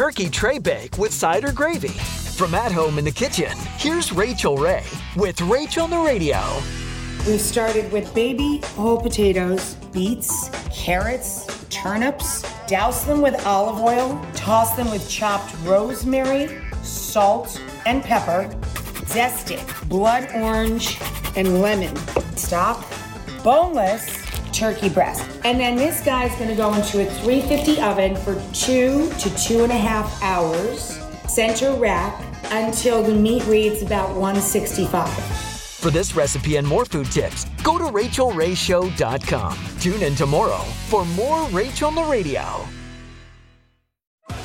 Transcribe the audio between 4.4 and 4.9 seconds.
Ray